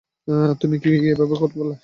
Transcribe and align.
তুমি 0.59 0.75
এটা 0.77 0.89
কিভাবে 0.95 1.25
বলতে 1.33 1.55
পারলে? 1.55 1.75